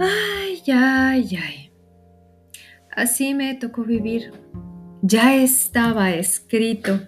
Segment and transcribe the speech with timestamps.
[0.00, 1.72] Ay, ay, ay.
[2.94, 4.32] Así me tocó vivir.
[5.02, 7.00] Ya estaba escrito.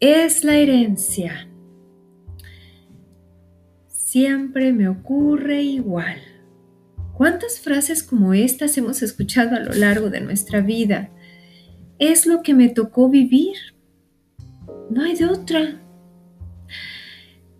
[0.00, 1.48] Es la herencia.
[3.88, 6.18] Siempre me ocurre igual.
[7.14, 11.10] ¿Cuántas frases como estas hemos escuchado a lo largo de nuestra vida?
[11.98, 13.56] Es lo que me tocó vivir.
[14.90, 15.80] No hay de otra.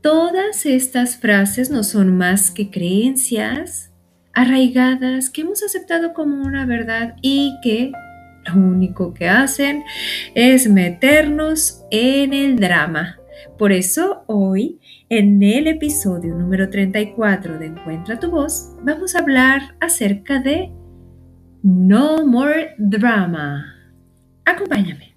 [0.00, 3.94] Todas estas frases no son más que creencias
[4.34, 7.92] arraigadas que hemos aceptado como una verdad y que
[8.47, 9.84] lo único que hacen
[10.34, 13.19] es meternos en el drama.
[13.59, 19.77] Por eso hoy, en el episodio número 34 de Encuentra tu voz, vamos a hablar
[19.80, 20.73] acerca de
[21.62, 23.75] No More Drama.
[24.45, 25.13] Acompáñame.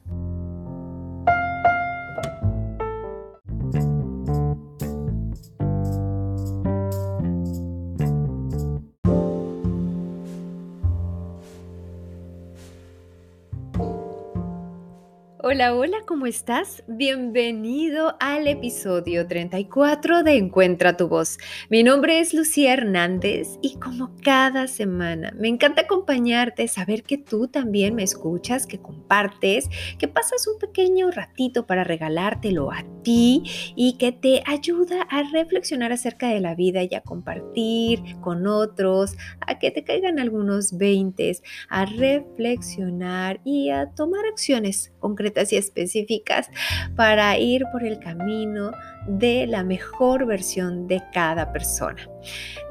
[15.50, 16.84] Hola, hola, ¿cómo estás?
[16.90, 21.38] Bienvenido al episodio 34 de Encuentra tu voz.
[21.70, 27.48] Mi nombre es Lucía Hernández y como cada semana me encanta acompañarte, saber que tú
[27.48, 33.98] también me escuchas, que compartes, que pasas un pequeño ratito para regalártelo a ti y
[33.98, 39.60] que te ayuda a reflexionar acerca de la vida y a compartir con otros, a
[39.60, 46.50] que te caigan algunos veintes, a reflexionar y a tomar acciones concretas y específicas
[46.96, 48.72] para ir por el camino
[49.08, 52.10] de la mejor versión de cada persona.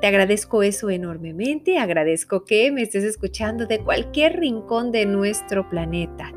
[0.01, 6.33] Te agradezco eso enormemente, agradezco que me estés escuchando de cualquier rincón de nuestro planeta.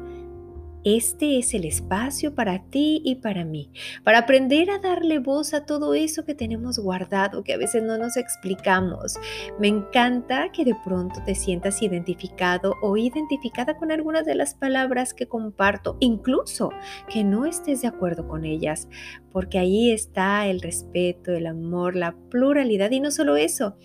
[0.96, 3.70] Este es el espacio para ti y para mí,
[4.04, 8.00] para aprender a darle voz a todo eso que tenemos guardado, que a veces no
[8.00, 9.20] nos explicamos.
[9.60, 15.14] Me encanta que de pronto te sientas identificado o identificada con algunas de las palabras
[15.14, 16.72] que comparto, incluso
[17.08, 18.88] que no estés de acuerdo con ellas,
[19.32, 23.78] porque ahí está el respeto, el amor, la pluralidad y no solo eso,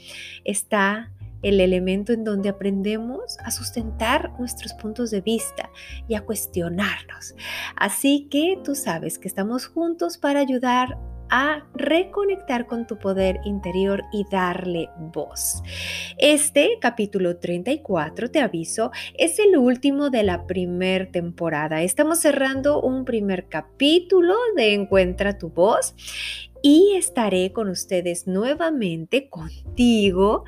[0.44, 1.12] está
[1.44, 5.71] el elemento en donde aprendemos a sustentar nuestros puntos de vista
[6.09, 7.34] y a cuestionarnos.
[7.77, 10.99] Así que tú sabes que estamos juntos para ayudar
[11.31, 15.62] a reconectar con tu poder interior y darle voz.
[16.19, 21.82] Este capítulo 34, te aviso, es el último de la primera temporada.
[21.82, 25.94] Estamos cerrando un primer capítulo de Encuentra tu voz
[26.62, 30.44] y estaré con ustedes nuevamente contigo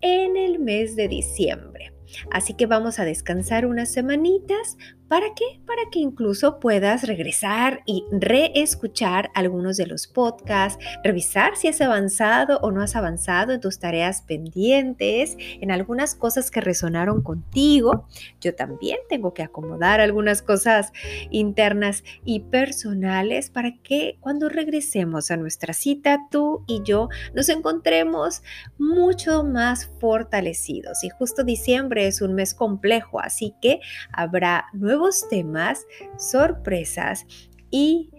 [0.00, 1.92] en el mes de diciembre.
[2.30, 4.76] Así que vamos a descansar unas semanitas
[5.08, 5.58] ¿Para qué?
[5.66, 12.58] Para que incluso puedas regresar y reescuchar algunos de los podcasts, revisar si has avanzado
[12.60, 18.06] o no has avanzado en tus tareas pendientes, en algunas cosas que resonaron contigo.
[18.42, 20.92] Yo también tengo que acomodar algunas cosas
[21.30, 28.42] internas y personales para que cuando regresemos a nuestra cita, tú y yo nos encontremos
[28.78, 31.02] mucho más fortalecidos.
[31.02, 33.80] Y justo diciembre es un mes complejo, así que
[34.12, 35.86] habrá nuevos nuevos temas,
[36.16, 37.24] sorpresas
[37.70, 38.10] y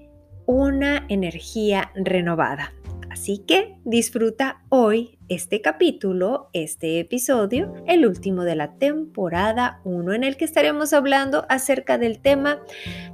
[0.46, 2.74] una energía renovada.
[3.12, 10.24] Así que disfruta hoy este capítulo, este episodio, el último de la temporada 1, en
[10.24, 12.60] el que estaremos hablando acerca del tema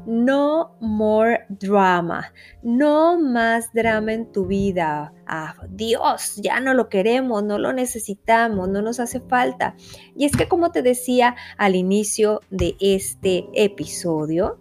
[0.06, 2.34] No More Drama,
[2.64, 5.14] no más drama en tu vida.
[5.28, 9.76] Ah, Dios, ya no lo queremos, no lo necesitamos, no nos hace falta.
[10.16, 14.59] Y es que como te decía al inicio de este episodio,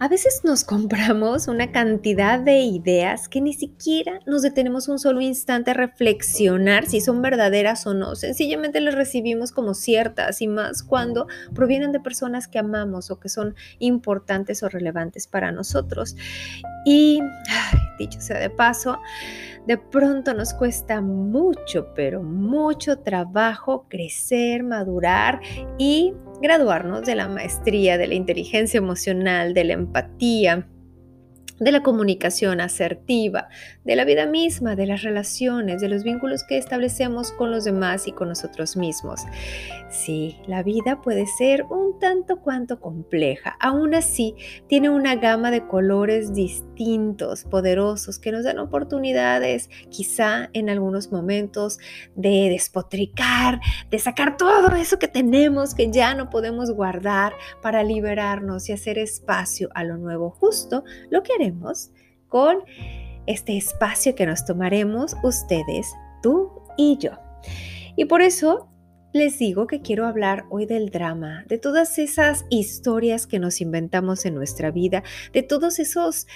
[0.00, 5.20] a veces nos compramos una cantidad de ideas que ni siquiera nos detenemos un solo
[5.20, 8.14] instante a reflexionar si son verdaderas o no.
[8.14, 13.28] Sencillamente las recibimos como ciertas y más cuando provienen de personas que amamos o que
[13.28, 16.14] son importantes o relevantes para nosotros.
[16.84, 17.20] Y,
[17.98, 18.98] dicho sea de paso,
[19.66, 25.40] de pronto nos cuesta mucho, pero mucho trabajo crecer, madurar
[25.76, 30.68] y graduarnos de la maestría de la inteligencia emocional, de la empatía,
[31.60, 33.48] de la comunicación asertiva,
[33.84, 38.06] de la vida misma, de las relaciones, de los vínculos que establecemos con los demás
[38.06, 39.20] y con nosotros mismos.
[39.90, 44.34] Sí, la vida puede ser un tanto cuanto compleja, aún así
[44.68, 51.78] tiene una gama de colores distintos, poderosos, que nos dan oportunidades, quizá en algunos momentos,
[52.14, 53.60] de despotricar,
[53.90, 57.32] de sacar todo eso que tenemos, que ya no podemos guardar
[57.62, 61.32] para liberarnos y hacer espacio a lo nuevo, justo lo que
[62.28, 62.58] con
[63.26, 65.92] este espacio que nos tomaremos ustedes,
[66.22, 67.12] tú y yo.
[67.96, 68.68] Y por eso
[69.12, 74.24] les digo que quiero hablar hoy del drama, de todas esas historias que nos inventamos
[74.26, 75.02] en nuestra vida,
[75.32, 76.26] de todos esos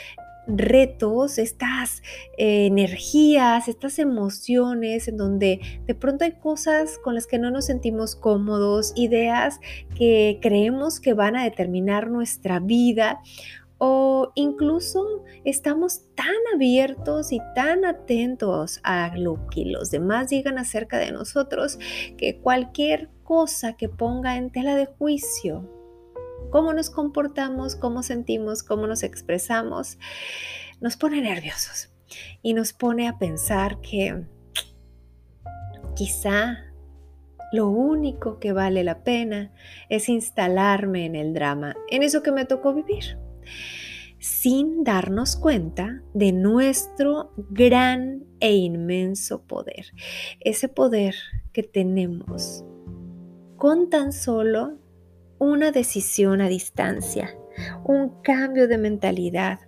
[0.46, 2.02] retos, estas
[2.36, 7.66] eh, energías, estas emociones en donde de pronto hay cosas con las que no nos
[7.66, 9.60] sentimos cómodos, ideas
[9.96, 13.20] que creemos que van a determinar nuestra vida
[13.84, 20.98] o incluso estamos tan abiertos y tan atentos a lo que los demás digan acerca
[20.98, 21.80] de nosotros
[22.16, 25.68] que cualquier cosa que ponga en tela de juicio
[26.50, 29.98] cómo nos comportamos, cómo sentimos, cómo nos expresamos,
[30.80, 31.92] nos pone nerviosos
[32.40, 34.22] y nos pone a pensar que
[35.96, 36.72] quizá
[37.52, 39.52] lo único que vale la pena
[39.88, 43.18] es instalarme en el drama, en eso que me tocó vivir,
[44.18, 49.86] sin darnos cuenta de nuestro gran e inmenso poder,
[50.40, 51.14] ese poder
[51.52, 52.64] que tenemos
[53.56, 54.78] con tan solo
[55.38, 57.36] una decisión a distancia,
[57.84, 59.58] un cambio de mentalidad,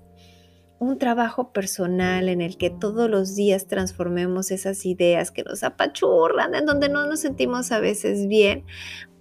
[0.78, 6.54] un trabajo personal en el que todos los días transformemos esas ideas que nos apachurran,
[6.54, 8.64] en donde no nos sentimos a veces bien,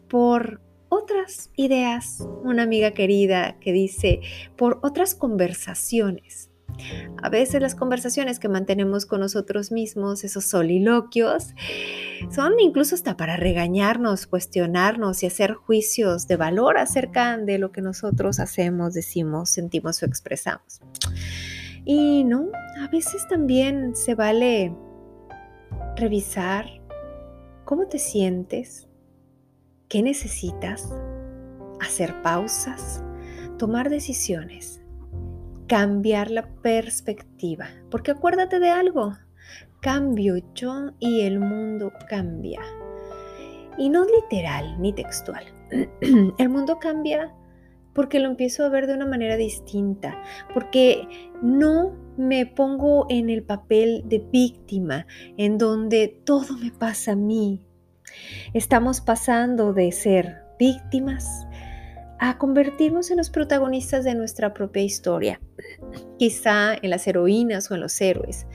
[0.08, 0.62] por
[0.94, 2.26] otras ideas.
[2.44, 4.22] Una amiga querida que dice,
[4.56, 6.50] por otras conversaciones
[7.22, 11.54] a veces las conversaciones que mantenemos con nosotros mismos, esos soliloquios,
[12.32, 17.82] son incluso hasta para regañarnos, cuestionarnos y hacer juicios de valor acerca de lo que
[17.82, 20.82] nosotros hacemos, decimos, sentimos o expresamos.
[21.86, 22.50] Y no,
[22.82, 24.74] a veces también se vale
[25.96, 26.66] revisar
[27.66, 28.88] cómo te sientes,
[29.94, 30.92] qué necesitas,
[31.80, 33.04] hacer pausas,
[33.60, 34.84] tomar decisiones
[35.68, 37.68] cambiar la perspectiva.
[37.90, 39.14] Porque acuérdate de algo,
[39.82, 42.62] cambio yo y el mundo cambia.
[43.78, 45.44] Y no literal ni textual.
[46.38, 47.34] el mundo cambia
[47.94, 50.20] porque lo empiezo a ver de una manera distinta,
[50.54, 51.08] porque
[51.44, 55.06] no me pongo en el papel de víctima,
[55.38, 57.62] en donde todo me pasa a mí.
[58.54, 61.48] Estamos pasando de ser víctimas
[62.20, 65.42] a convertirnos en los protagonistas de nuestra propia historia,
[66.18, 68.48] quizá en las heroínas o en los héroes,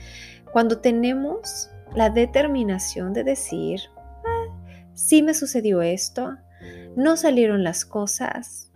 [0.51, 3.79] cuando tenemos la determinación de decir,
[4.25, 4.45] ah,
[4.93, 6.35] sí me sucedió esto,
[6.95, 8.71] no salieron las cosas,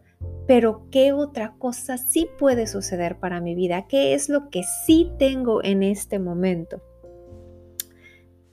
[0.47, 3.87] pero ¿qué otra cosa sí puede suceder para mi vida?
[3.87, 6.81] ¿Qué es lo que sí tengo en este momento?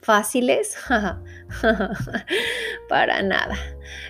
[0.01, 0.75] ¿Fáciles?
[2.89, 3.55] Para nada.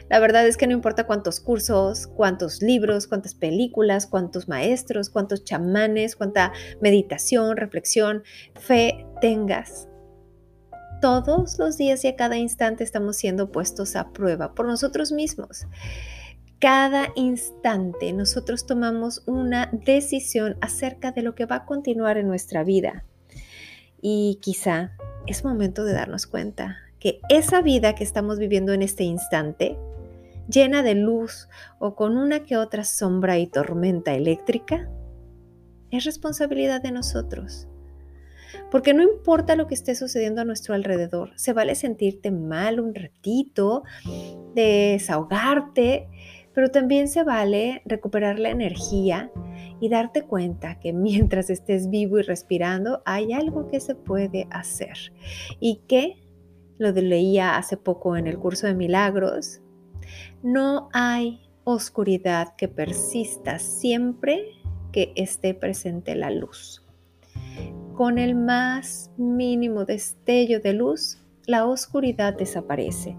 [0.10, 5.44] La verdad es que no importa cuántos cursos, cuántos libros, cuántas películas, cuántos maestros, cuántos
[5.44, 8.24] chamanes, cuánta meditación, reflexión,
[8.56, 9.90] fe tengas.
[11.02, 15.68] Todos los días y a cada instante estamos siendo puestos a prueba por nosotros mismos.
[16.60, 22.64] Cada instante nosotros tomamos una decisión acerca de lo que va a continuar en nuestra
[22.64, 23.04] vida.
[24.02, 24.92] Y quizá
[25.28, 29.78] es momento de darnos cuenta que esa vida que estamos viviendo en este instante,
[30.48, 31.50] llena de luz
[31.80, 34.90] o con una que otra sombra y tormenta eléctrica,
[35.90, 37.68] es responsabilidad de nosotros.
[38.70, 42.94] Porque no importa lo que esté sucediendo a nuestro alrededor, se vale sentirte mal un
[42.96, 43.84] ratito,
[44.54, 46.08] desahogarte,
[46.54, 49.32] pero también se vale recuperar la energía
[49.82, 55.12] y darte cuenta que mientras estés vivo y respirando hay algo que se puede hacer
[55.60, 56.18] y que,
[56.78, 59.62] lo leía hace poco en el curso de milagros,
[60.42, 64.46] no hay oscuridad que persista siempre
[64.92, 66.84] que esté presente la luz.
[67.94, 73.16] Con el más mínimo destello de luz, la oscuridad desaparece.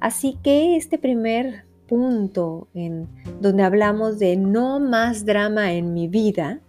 [0.00, 3.08] Así que este primer punto en
[3.40, 6.60] donde hablamos de no más drama en mi vida,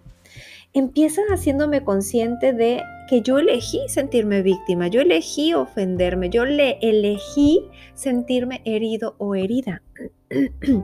[0.73, 7.65] empieza haciéndome consciente de que yo elegí sentirme víctima, yo elegí ofenderme, yo le elegí
[7.93, 9.81] sentirme herido o herida.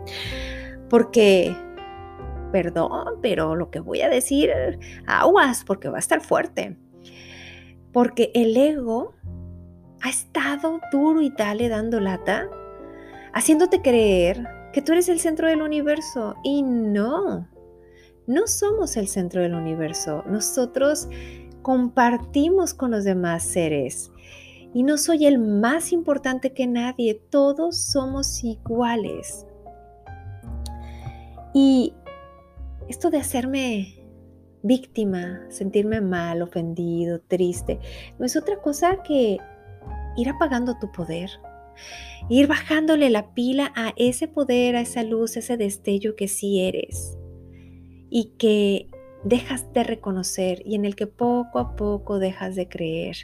[0.89, 1.55] porque,
[2.51, 4.51] perdón, pero lo que voy a decir,
[5.05, 6.77] aguas, porque va a estar fuerte.
[7.91, 9.13] Porque el ego
[10.01, 12.49] ha estado duro y dale dando lata
[13.35, 17.47] haciéndote creer que tú eres el centro del universo y no,
[18.27, 20.23] no somos el centro del universo.
[20.25, 21.09] Nosotros
[21.61, 24.09] compartimos con los demás seres
[24.73, 29.45] y no soy el más importante que nadie, todos somos iguales.
[31.53, 31.93] Y
[32.87, 34.01] esto de hacerme
[34.63, 37.79] víctima, sentirme mal, ofendido, triste,
[38.17, 39.39] no es otra cosa que
[40.15, 41.29] ir apagando tu poder,
[42.29, 46.61] ir bajándole la pila a ese poder, a esa luz, a ese destello que sí
[46.61, 47.17] eres
[48.09, 48.87] y que
[49.23, 53.17] dejas de reconocer y en el que poco a poco dejas de creer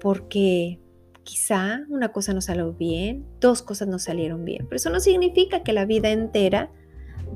[0.00, 0.78] porque
[1.24, 5.62] quizá una cosa no salió bien, dos cosas no salieron bien, pero eso no significa
[5.62, 6.70] que la vida entera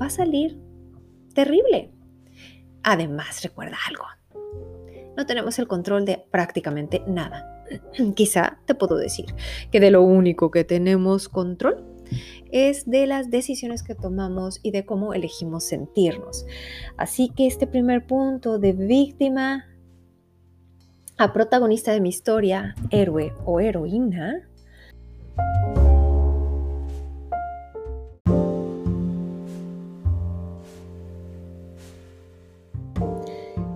[0.01, 0.59] va a salir
[1.33, 1.91] terrible.
[2.83, 4.05] Además, recuerda algo,
[5.15, 7.56] no tenemos el control de prácticamente nada.
[8.15, 9.25] Quizá te puedo decir
[9.71, 11.83] que de lo único que tenemos control
[12.51, 16.45] es de las decisiones que tomamos y de cómo elegimos sentirnos.
[16.95, 19.65] Así que este primer punto de víctima
[21.17, 24.47] a protagonista de mi historia, héroe o heroína,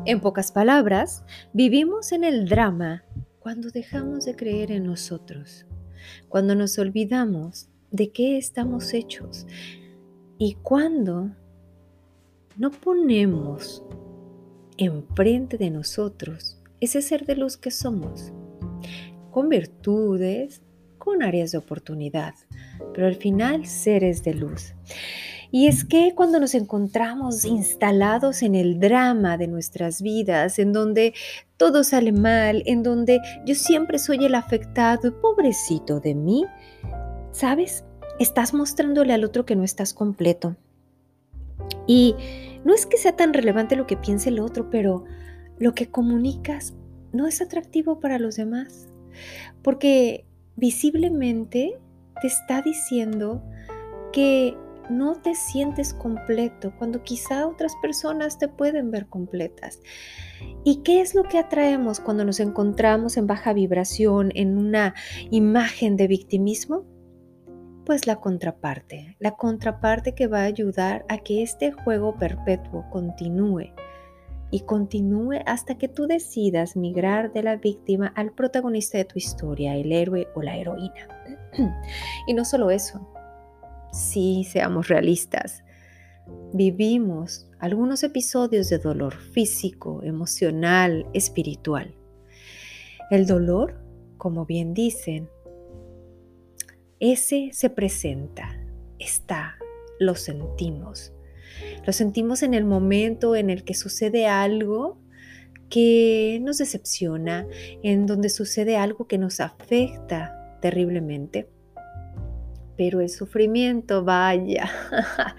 [0.03, 3.03] En pocas palabras, vivimos en el drama
[3.41, 5.65] cuando dejamos de creer en nosotros,
[6.29, 9.47] cuando nos olvidamos de qué estamos hechos
[10.37, 11.31] y cuando
[12.55, 13.83] no ponemos
[14.77, 18.31] enfrente de nosotros ese ser de luz que somos,
[19.31, 20.61] con virtudes,
[20.99, 22.35] con áreas de oportunidad,
[22.93, 24.75] pero al final seres de luz.
[25.51, 31.13] Y es que cuando nos encontramos instalados en el drama de nuestras vidas, en donde
[31.57, 36.45] todo sale mal, en donde yo siempre soy el afectado pobrecito de mí,
[37.33, 37.83] ¿sabes?
[38.17, 40.55] Estás mostrándole al otro que no estás completo.
[41.85, 42.15] Y
[42.63, 45.03] no es que sea tan relevante lo que piense el otro, pero
[45.59, 46.73] lo que comunicas
[47.11, 48.87] no es atractivo para los demás,
[49.61, 51.77] porque visiblemente
[52.21, 53.43] te está diciendo
[54.13, 54.55] que
[54.91, 59.79] no te sientes completo cuando quizá otras personas te pueden ver completas.
[60.63, 64.93] ¿Y qué es lo que atraemos cuando nos encontramos en baja vibración, en una
[65.29, 66.85] imagen de victimismo?
[67.85, 73.73] Pues la contraparte, la contraparte que va a ayudar a que este juego perpetuo continúe
[74.51, 79.75] y continúe hasta que tú decidas migrar de la víctima al protagonista de tu historia,
[79.75, 81.07] el héroe o la heroína.
[82.27, 83.11] y no solo eso,
[83.91, 85.63] sí, seamos realistas,
[86.53, 91.95] vivimos algunos episodios de dolor físico, emocional, espiritual.
[93.09, 93.81] El dolor,
[94.17, 95.29] como bien dicen,
[96.99, 98.57] ese se presenta,
[98.99, 99.55] está,
[99.99, 101.13] lo sentimos.
[101.85, 104.97] Lo sentimos en el momento en el que sucede algo
[105.69, 107.47] que nos decepciona,
[107.81, 111.49] en donde sucede algo que nos afecta terriblemente.
[112.81, 114.71] Pero el sufrimiento, vaya,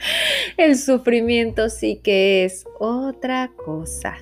[0.57, 4.15] el sufrimiento sí que es otra cosa.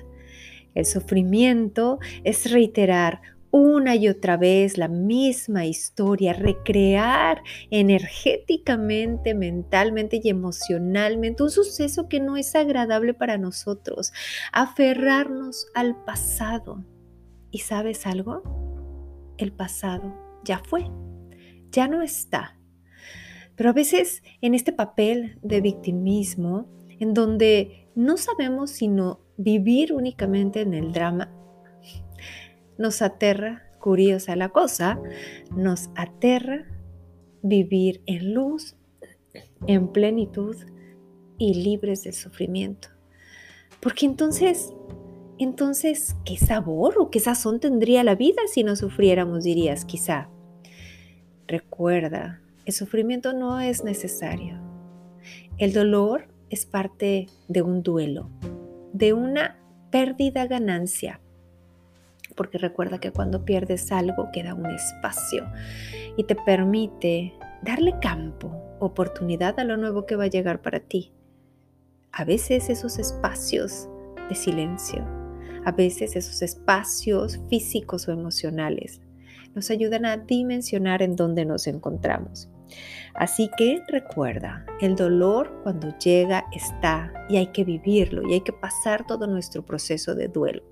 [0.73, 10.27] El sufrimiento es reiterar una y otra vez la misma historia, recrear energéticamente, mentalmente y
[10.27, 14.13] emocionalmente un suceso que no es agradable para nosotros,
[14.51, 16.83] aferrarnos al pasado.
[17.51, 18.41] ¿Y sabes algo?
[19.37, 20.89] El pasado ya fue,
[21.69, 22.57] ya no está.
[23.61, 26.65] Pero a veces en este papel de victimismo,
[26.97, 31.31] en donde no sabemos sino vivir únicamente en el drama,
[32.79, 34.99] nos aterra, curiosa la cosa,
[35.55, 36.65] nos aterra
[37.43, 38.77] vivir en luz,
[39.67, 40.55] en plenitud
[41.37, 42.87] y libres del sufrimiento.
[43.79, 44.73] Porque entonces,
[45.37, 50.31] entonces, ¿qué sabor o qué sazón tendría la vida si no sufriéramos, dirías quizá?
[51.45, 54.59] Recuerda, el sufrimiento no es necesario.
[55.57, 58.29] El dolor es parte de un duelo,
[58.93, 59.57] de una
[59.91, 61.19] pérdida ganancia
[62.35, 65.45] porque recuerda que cuando pierdes algo queda un espacio
[66.17, 71.11] y te permite darle campo, oportunidad a lo nuevo que va a llegar para ti.
[72.11, 73.87] A veces esos espacios
[74.29, 75.05] de silencio,
[75.65, 79.01] a veces esos espacios físicos o emocionales
[79.53, 82.49] nos ayudan a dimensionar en dónde nos encontramos.
[83.13, 88.53] Así que recuerda, el dolor cuando llega está y hay que vivirlo y hay que
[88.53, 90.63] pasar todo nuestro proceso de duelo.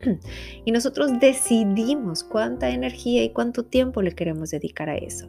[0.64, 5.28] Y nosotros decidimos cuánta energía y cuánto tiempo le queremos dedicar a eso.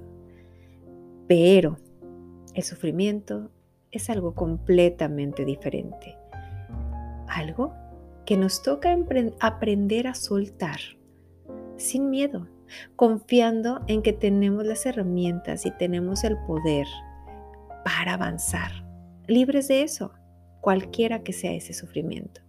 [1.27, 1.77] Pero
[2.53, 3.51] el sufrimiento
[3.91, 6.17] es algo completamente diferente.
[7.27, 7.73] Algo
[8.25, 8.97] que nos toca
[9.39, 10.79] aprender a soltar
[11.77, 12.47] sin miedo,
[12.95, 16.87] confiando en que tenemos las herramientas y tenemos el poder
[17.83, 18.71] para avanzar,
[19.27, 20.11] libres de eso,
[20.61, 22.41] cualquiera que sea ese sufrimiento.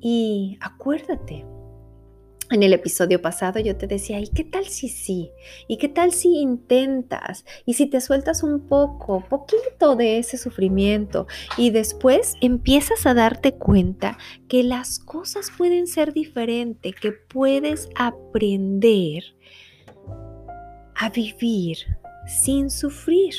[0.00, 1.44] Y acuérdate
[2.50, 5.30] En el episodio pasado yo te decía, ¿y qué tal si sí?
[5.68, 7.44] ¿Y qué tal si intentas?
[7.64, 13.54] ¿Y si te sueltas un poco, poquito de ese sufrimiento y después empiezas a darte
[13.54, 19.22] cuenta que las cosas pueden ser diferentes, que puedes aprender
[20.96, 21.78] a vivir
[22.26, 23.34] sin sufrir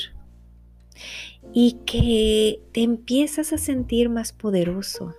[1.52, 5.14] y que te empiezas a sentir más poderoso,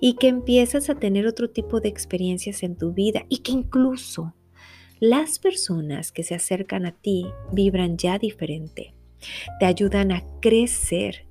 [0.00, 4.34] y que empiezas a tener otro tipo de experiencias en tu vida y que incluso
[5.00, 8.94] las personas que se acercan a ti vibran ya diferente,
[9.58, 11.26] te ayudan a crecer,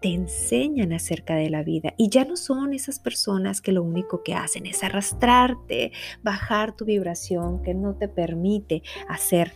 [0.00, 4.22] te enseñan acerca de la vida y ya no son esas personas que lo único
[4.22, 5.92] que hacen es arrastrarte,
[6.22, 9.52] bajar tu vibración, que no te permite hacer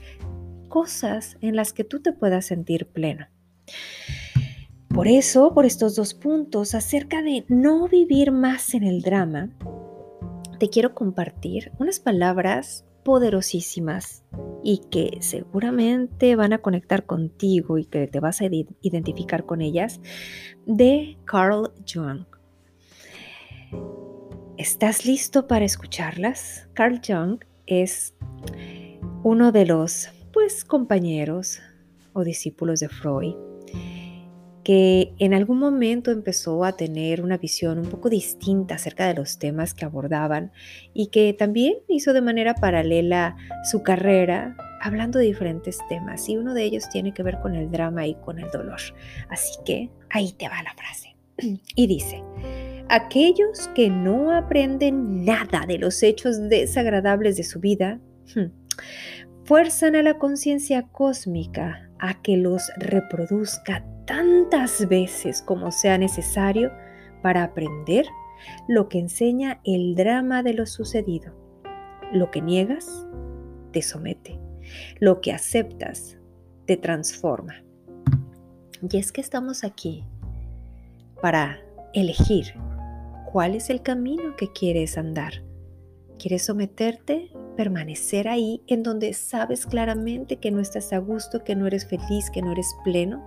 [0.68, 3.28] cosas en las que tú te puedas sentir pleno.
[4.94, 9.50] Por eso, por estos dos puntos acerca de no vivir más en el drama,
[10.60, 14.22] te quiero compartir unas palabras poderosísimas
[14.62, 20.00] y que seguramente van a conectar contigo y que te vas a identificar con ellas
[20.64, 22.26] de Carl Jung.
[24.58, 26.68] ¿Estás listo para escucharlas?
[26.72, 28.14] Carl Jung es
[29.24, 31.58] uno de los pues compañeros
[32.12, 33.53] o discípulos de Freud
[34.64, 39.38] que en algún momento empezó a tener una visión un poco distinta acerca de los
[39.38, 40.52] temas que abordaban
[40.94, 43.36] y que también hizo de manera paralela
[43.70, 47.70] su carrera hablando de diferentes temas y uno de ellos tiene que ver con el
[47.70, 48.80] drama y con el dolor.
[49.28, 51.14] Así que ahí te va la frase.
[51.76, 52.22] Y dice,
[52.88, 58.00] aquellos que no aprenden nada de los hechos desagradables de su vida,
[58.34, 58.50] hmm,
[59.44, 66.72] fuerzan a la conciencia cósmica a que los reproduzca tantas veces como sea necesario
[67.22, 68.06] para aprender
[68.68, 71.32] lo que enseña el drama de lo sucedido.
[72.12, 73.06] Lo que niegas
[73.72, 74.38] te somete.
[75.00, 76.18] Lo que aceptas
[76.66, 77.62] te transforma.
[78.90, 80.04] Y es que estamos aquí
[81.20, 81.58] para
[81.94, 82.54] elegir
[83.32, 85.42] cuál es el camino que quieres andar.
[86.18, 87.30] ¿Quieres someterte?
[87.56, 92.30] Permanecer ahí en donde sabes claramente que no estás a gusto, que no eres feliz,
[92.30, 93.26] que no eres pleno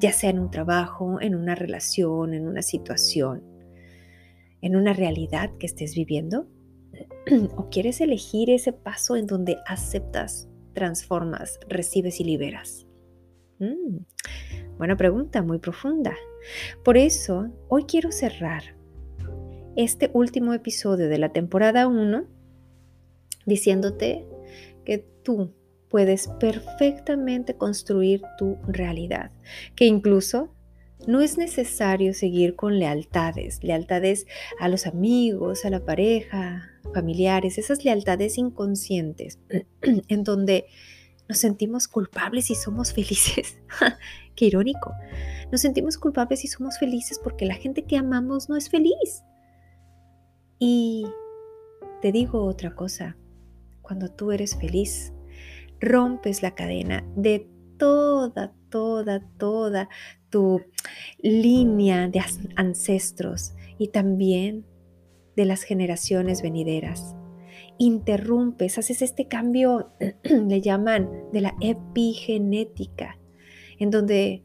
[0.00, 3.42] ya sea en un trabajo, en una relación, en una situación,
[4.62, 6.48] en una realidad que estés viviendo?
[7.56, 12.86] ¿O quieres elegir ese paso en donde aceptas, transformas, recibes y liberas?
[13.58, 13.98] Mm,
[14.78, 16.16] buena pregunta, muy profunda.
[16.82, 18.62] Por eso, hoy quiero cerrar
[19.76, 22.24] este último episodio de la temporada 1
[23.44, 24.26] diciéndote
[24.84, 25.52] que tú
[25.90, 29.32] puedes perfectamente construir tu realidad,
[29.74, 30.54] que incluso
[31.06, 34.26] no es necesario seguir con lealtades, lealtades
[34.58, 39.38] a los amigos, a la pareja, familiares, esas lealtades inconscientes
[39.82, 40.66] en donde
[41.28, 43.58] nos sentimos culpables y somos felices.
[44.34, 44.92] Qué irónico.
[45.50, 49.22] Nos sentimos culpables y somos felices porque la gente que amamos no es feliz.
[50.58, 51.06] Y
[52.02, 53.16] te digo otra cosa,
[53.80, 55.12] cuando tú eres feliz,
[55.80, 59.88] rompes la cadena de toda, toda, toda
[60.28, 60.62] tu
[61.18, 62.22] línea de
[62.56, 64.66] ancestros y también
[65.36, 67.16] de las generaciones venideras.
[67.78, 69.90] Interrumpes, haces este cambio,
[70.24, 73.18] le llaman de la epigenética,
[73.78, 74.44] en donde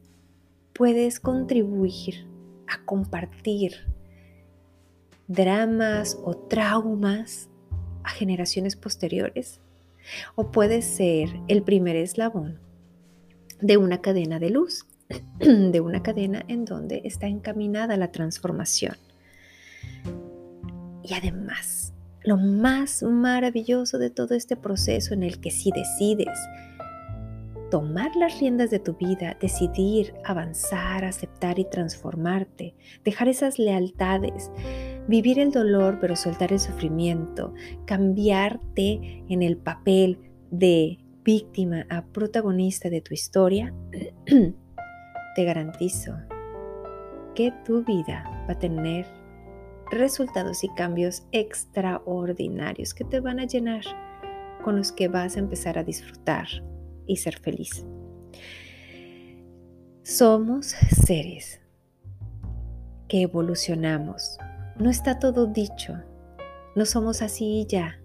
[0.72, 2.26] puedes contribuir
[2.66, 3.72] a compartir
[5.28, 7.50] dramas o traumas
[8.02, 9.60] a generaciones posteriores
[10.34, 12.58] o puede ser el primer eslabón
[13.60, 14.86] de una cadena de luz,
[15.38, 18.96] de una cadena en donde está encaminada la transformación.
[21.02, 26.38] Y además, lo más maravilloso de todo este proceso en el que si decides
[27.70, 34.50] tomar las riendas de tu vida, decidir avanzar, aceptar y transformarte, dejar esas lealtades,
[35.08, 40.18] vivir el dolor pero soltar el sufrimiento, cambiarte en el papel
[40.50, 43.74] de víctima a protagonista de tu historia,
[45.34, 46.14] te garantizo
[47.34, 49.06] que tu vida va a tener
[49.90, 53.82] resultados y cambios extraordinarios que te van a llenar,
[54.64, 56.48] con los que vas a empezar a disfrutar
[57.06, 57.86] y ser feliz.
[60.02, 60.66] Somos
[61.04, 61.60] seres
[63.08, 64.38] que evolucionamos
[64.78, 65.94] no está todo dicho.
[66.74, 68.00] No somos así ya.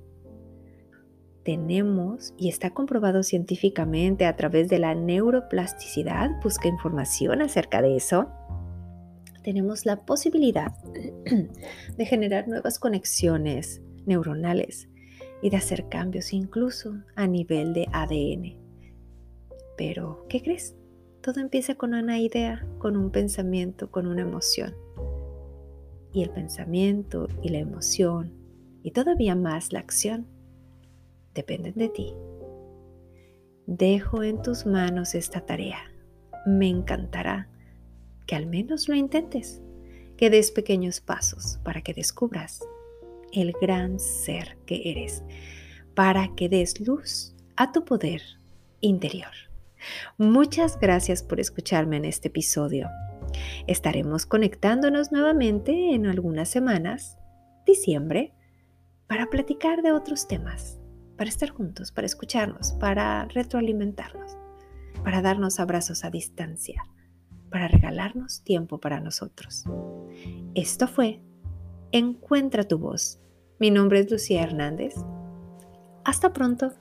[1.44, 8.30] Tenemos, y está comprobado científicamente a través de la neuroplasticidad, busca información acerca de eso,
[9.44, 10.72] tenemos la posibilidad
[11.98, 14.88] de generar nuevas conexiones neuronales
[15.42, 18.58] y de hacer cambios incluso a nivel de ADN.
[19.78, 20.76] Pero, ¿qué crees?
[21.22, 24.76] Todo empieza con una idea, con un pensamiento, con una emoción.
[26.14, 28.34] Y el pensamiento y la emoción
[28.84, 30.28] y todavía más la acción
[31.34, 32.14] dependen de ti.
[33.68, 35.80] Dejo en tus manos esta tarea.
[36.46, 37.48] Me encantará
[38.28, 39.62] que al menos lo intentes,
[40.18, 42.62] que des pequeños pasos para que descubras
[43.32, 45.24] el gran ser que eres,
[45.96, 48.22] para que des luz a tu poder
[48.82, 49.32] interior.
[50.18, 52.88] Muchas gracias por escucharme en este episodio.
[53.68, 57.18] Estaremos conectándonos nuevamente en algunas semanas,
[57.66, 58.34] diciembre,
[59.08, 60.80] para platicar de otros temas,
[61.18, 64.38] para estar juntos, para escucharnos, para retroalimentarnos,
[65.04, 66.84] para darnos abrazos a distancia,
[67.50, 69.66] para regalarnos tiempo para nosotros.
[70.56, 71.22] Esto fue
[71.94, 73.20] Encuentra tu voz.
[73.60, 74.96] Mi nombre es Lucía Hernández.
[76.06, 76.72] Hasta pronto.